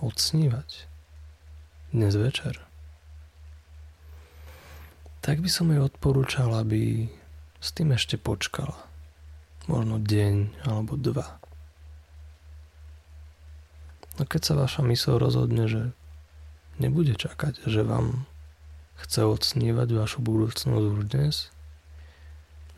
odsnívať 0.00 0.88
dnes 1.92 2.14
večer, 2.16 2.56
tak 5.24 5.40
by 5.40 5.48
som 5.48 5.72
jej 5.72 5.80
odporúčal, 5.80 6.52
aby 6.52 7.08
s 7.64 7.72
tým 7.72 7.96
ešte 7.96 8.20
počkala. 8.20 8.76
Možno 9.64 9.96
deň 9.96 10.68
alebo 10.68 11.00
dva. 11.00 11.40
No 14.20 14.28
keď 14.28 14.40
sa 14.44 14.54
vaša 14.60 14.84
mysl 14.84 15.16
rozhodne, 15.16 15.64
že 15.64 15.96
nebude 16.76 17.16
čakať, 17.16 17.64
že 17.64 17.80
vám 17.80 18.28
chce 19.00 19.24
odsnívať 19.24 19.96
vašu 19.96 20.20
budúcnosť 20.20 20.84
už 20.92 21.02
dnes, 21.08 21.48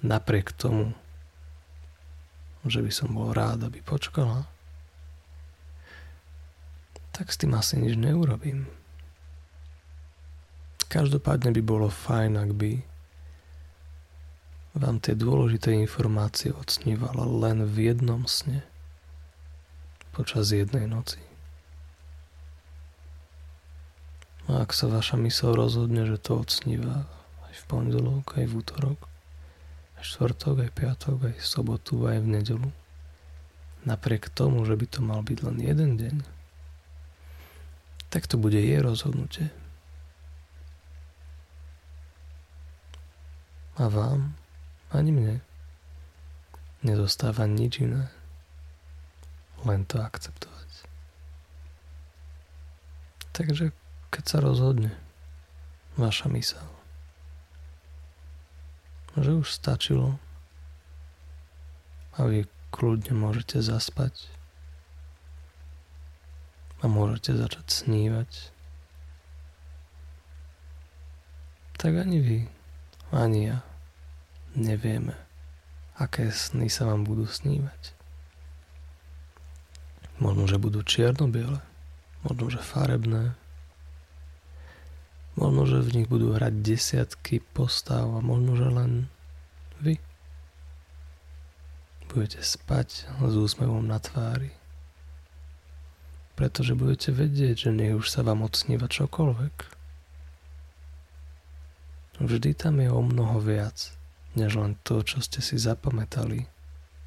napriek 0.07 0.55
tomu, 0.55 0.94
že 2.62 2.79
by 2.79 2.92
som 2.94 3.11
bol 3.11 3.35
rád, 3.35 3.66
aby 3.66 3.83
počkala, 3.83 4.46
tak 7.11 7.35
s 7.35 7.42
tým 7.42 7.59
asi 7.59 7.83
nič 7.83 7.99
neurobím. 7.99 8.70
Každopádne 10.87 11.51
by 11.51 11.62
bolo 11.66 11.90
fajn, 11.90 12.33
ak 12.38 12.51
by 12.55 12.95
vám 14.77 15.01
tie 15.01 15.17
dôležité 15.17 15.73
informácie 15.73 16.53
odsnívala 16.53 17.25
len 17.25 17.65
v 17.65 17.93
jednom 17.93 18.29
sne 18.29 18.61
počas 20.12 20.53
jednej 20.53 20.85
noci. 20.85 21.21
A 24.47 24.62
ak 24.62 24.71
sa 24.77 24.87
vaša 24.87 25.19
mysl 25.21 25.57
rozhodne, 25.57 26.07
že 26.07 26.21
to 26.21 26.39
odsníva 26.39 27.09
aj 27.51 27.55
v 27.57 27.65
pondelok, 27.67 28.37
aj 28.39 28.47
v 28.47 28.55
útorok, 28.62 29.01
aj 29.99 30.05
štvrtok, 30.07 30.57
aj 30.62 30.71
piatok, 30.77 31.19
aj 31.33 31.35
v 31.41 31.47
sobotu, 31.47 32.07
aj 32.07 32.23
v 32.23 32.31
nedelu, 32.37 32.71
napriek 33.89 34.31
tomu, 34.31 34.62
že 34.69 34.79
by 34.79 34.87
to 34.87 35.01
mal 35.03 35.21
byť 35.25 35.39
len 35.41 35.57
jeden 35.59 35.91
deň, 35.99 36.17
tak 38.12 38.29
to 38.31 38.39
bude 38.39 38.57
jej 38.57 38.79
rozhodnutie. 38.79 39.51
A 43.77 43.93
vám, 43.93 44.33
ani 44.96 45.12
mne, 45.12 45.37
nezostáva 46.80 47.44
nič 47.44 47.85
iné, 47.85 48.09
len 49.68 49.85
to 49.85 50.00
akceptovať. 50.00 50.70
Takže 53.37 53.76
keď 54.09 54.24
sa 54.24 54.38
rozhodne 54.40 54.96
vaša 56.00 56.32
mysel, 56.32 56.68
že 59.20 59.37
už 59.37 59.48
stačilo 59.52 60.16
a 62.16 62.24
vy 62.24 62.48
kľudne 62.72 63.12
môžete 63.12 63.61
zaspať 63.61 64.28
a 66.80 66.88
môžete 66.88 67.37
začať 67.37 67.66
snívať, 67.68 68.30
tak 71.76 71.92
ani 71.96 72.18
vy, 72.20 72.38
ani 73.12 73.52
ja 73.52 73.61
nevieme, 74.57 75.14
aké 76.01 76.33
sny 76.33 76.66
sa 76.73 76.88
vám 76.88 77.05
budú 77.05 77.29
snívať. 77.29 77.95
Možno, 80.16 80.49
že 80.49 80.57
budú 80.57 80.81
čierno-biele, 80.81 81.61
možno, 82.25 82.45
že 82.49 82.61
farebné, 82.64 83.37
Možno, 85.37 85.69
že 85.69 85.85
v 85.85 86.01
nich 86.01 86.09
budú 86.09 86.33
hrať 86.33 86.64
desiatky 86.64 87.45
postav 87.53 88.09
a 88.09 88.25
možno, 88.25 88.57
že 88.57 88.69
len 88.73 88.92
vy 89.85 90.01
budete 92.09 92.40
spať 92.40 93.05
s 93.21 93.35
úsmevom 93.37 93.85
na 93.85 94.01
tvári. 94.01 94.49
Pretože 96.40 96.73
budete 96.73 97.12
vedieť, 97.12 97.69
že 97.69 97.71
nech 97.73 97.92
už 97.92 98.09
sa 98.09 98.25
vám 98.25 98.49
odsníva 98.49 98.88
čokoľvek. 98.88 99.57
Vždy 102.16 102.51
tam 102.57 102.81
je 102.81 102.88
o 102.88 103.01
mnoho 103.05 103.37
viac, 103.37 103.92
než 104.37 104.61
len 104.61 104.77
to, 104.85 105.01
čo 105.01 105.25
ste 105.25 105.40
si 105.40 105.57
zapamätali 105.57 106.46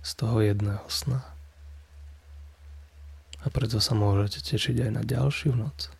z 0.01 0.11
toho 0.17 0.41
jedného 0.41 0.85
sna. 0.89 1.21
A 3.39 3.47
preto 3.53 3.79
sa 3.79 3.95
môžete 3.95 4.43
tešiť 4.43 4.89
aj 4.89 4.91
na 4.91 5.03
ďalšiu 5.05 5.55
noc 5.55 5.99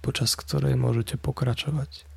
počas 0.00 0.32
ktorej 0.32 0.80
môžete 0.80 1.20
pokračovať 1.20 2.08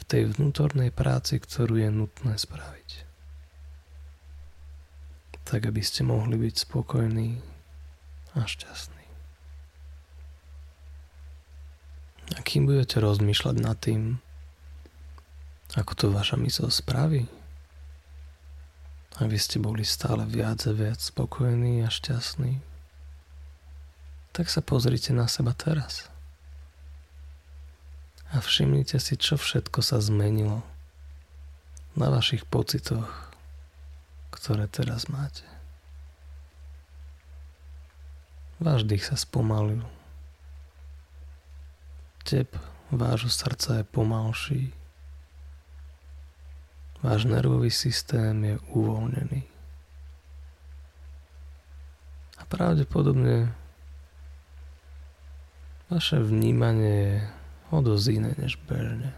v 0.00 0.02
tej 0.08 0.32
vnútornej 0.32 0.88
práci, 0.88 1.36
ktorú 1.36 1.76
je 1.76 1.90
nutné 1.92 2.34
spraviť. 2.40 3.04
Tak, 5.44 5.66
aby 5.68 5.82
ste 5.84 6.06
mohli 6.06 6.40
byť 6.40 6.54
spokojní 6.56 7.36
a 8.38 8.46
šťastní. 8.46 9.06
A 12.38 12.40
kým 12.46 12.70
budete 12.70 13.02
rozmýšľať 13.02 13.56
nad 13.58 13.76
tým, 13.76 14.22
ako 15.78 15.92
to 15.94 16.06
vaša 16.10 16.34
mysl 16.40 16.66
spraví, 16.66 17.30
aby 19.22 19.36
ste 19.38 19.62
boli 19.62 19.86
stále 19.86 20.26
viac 20.26 20.64
a 20.66 20.72
viac 20.74 20.98
spokojní 20.98 21.84
a 21.86 21.92
šťastní, 21.92 22.58
tak 24.34 24.50
sa 24.50 24.64
pozrite 24.64 25.14
na 25.14 25.30
seba 25.30 25.54
teraz. 25.54 26.10
A 28.30 28.38
všimnite 28.38 28.98
si, 29.02 29.18
čo 29.18 29.34
všetko 29.34 29.82
sa 29.82 29.98
zmenilo 29.98 30.62
na 31.98 32.06
vašich 32.14 32.46
pocitoch, 32.46 33.10
ktoré 34.30 34.70
teraz 34.70 35.10
máte. 35.10 35.42
Váš 38.62 38.86
dých 38.86 39.08
sa 39.08 39.18
spomalil. 39.18 39.82
Tep 42.22 42.54
vášho 42.94 43.32
srdca 43.32 43.82
je 43.82 43.84
pomalší. 43.88 44.62
Váš 47.00 47.24
nervový 47.24 47.72
systém 47.72 48.36
je 48.44 48.56
uvoľnený. 48.76 49.40
A 52.36 52.42
pravdepodobne 52.44 53.52
vaše 55.88 56.20
vnímanie 56.20 56.96
je 57.00 57.18
o 57.72 57.78
dosť 57.80 58.06
iné 58.12 58.32
než 58.36 58.60
bežne. 58.68 59.16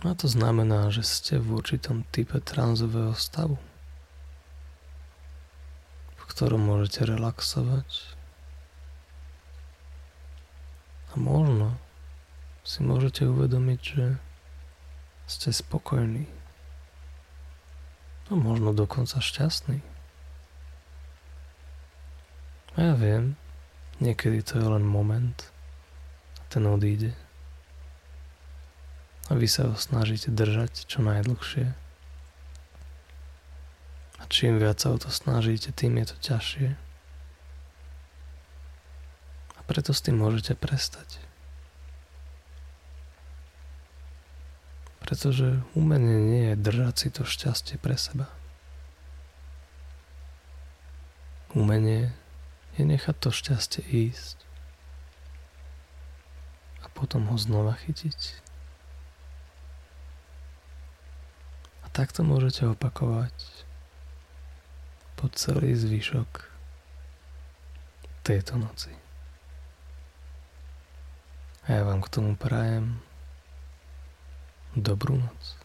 A 0.00 0.16
to 0.16 0.24
znamená, 0.24 0.88
že 0.88 1.04
ste 1.04 1.36
v 1.36 1.60
určitom 1.60 2.08
type 2.08 2.40
tranzového 2.40 3.12
stavu 3.12 3.60
ktorom 6.30 6.62
môžete 6.62 7.10
relaxovať. 7.10 8.16
A 11.10 11.18
možno 11.18 11.74
si 12.62 12.86
môžete 12.86 13.26
uvedomiť, 13.26 13.80
že 13.82 14.04
ste 15.30 15.54
spokojní. 15.54 16.26
A 18.30 18.34
možno 18.34 18.74
dokonca 18.74 19.22
šťastní. 19.22 19.78
A 22.74 22.78
ja 22.78 22.94
viem, 22.98 23.38
niekedy 23.98 24.42
to 24.42 24.58
je 24.58 24.66
len 24.66 24.82
moment 24.82 25.50
a 26.38 26.42
ten 26.50 26.66
odíde. 26.66 27.14
A 29.30 29.38
vy 29.38 29.46
sa 29.46 29.70
ho 29.70 29.78
snažíte 29.78 30.34
držať 30.34 30.90
čo 30.90 31.02
najdlhšie 31.02 31.80
čím 34.30 34.62
viac 34.62 34.78
sa 34.78 34.94
o 34.94 34.96
to 34.96 35.10
snažíte, 35.10 35.74
tým 35.74 35.98
je 36.00 36.14
to 36.14 36.16
ťažšie. 36.22 36.68
A 39.58 39.60
preto 39.66 39.90
s 39.90 40.00
tým 40.00 40.22
môžete 40.22 40.54
prestať. 40.54 41.18
Pretože 45.20 45.60
umenie 45.76 46.16
nie 46.16 46.44
je 46.48 46.56
držať 46.56 46.94
si 46.96 47.08
to 47.12 47.28
šťastie 47.28 47.76
pre 47.76 47.92
seba. 47.92 48.24
Umenie 51.52 52.16
je 52.80 52.88
nechať 52.88 53.20
to 53.20 53.28
šťastie 53.28 53.84
ísť 53.84 54.40
a 56.80 56.88
potom 56.96 57.28
ho 57.28 57.36
znova 57.36 57.76
chytiť. 57.84 58.16
A 61.84 61.92
takto 61.92 62.24
môžete 62.24 62.72
opakovať 62.72 63.36
po 65.20 65.28
celý 65.36 65.76
zvyšok 65.76 66.48
tejto 68.24 68.56
noci. 68.56 68.96
A 71.68 71.76
ja 71.76 71.82
vám 71.84 72.00
k 72.00 72.08
tomu 72.08 72.40
prajem 72.40 73.09
dobrú 74.76 75.16
noc. 75.16 75.59